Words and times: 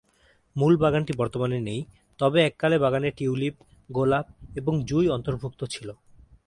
মূল 0.55 0.73
বাগানটি 0.77 1.13
বর্তমানে 1.13 1.57
নেই, 1.59 1.81
তবে 2.19 2.39
এককালে 2.41 2.77
বাগানে 2.79 3.09
টিউলিপ, 3.11 3.55
গোলাপ 3.91 4.25
এবং 4.55 4.73
জুঁই 4.85 5.07
অন্তর্ভুক্ত 5.09 5.63
ছিল। 5.65 5.89